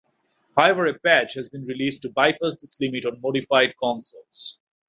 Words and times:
However 0.57 0.87
a 0.87 0.97
patch 0.97 1.35
has 1.35 1.47
been 1.47 1.63
released 1.67 2.01
to 2.01 2.09
bypass 2.09 2.55
this 2.59 2.81
limit 2.81 3.05
on 3.05 3.21
modified 3.21 3.75
consoles. 3.79 4.57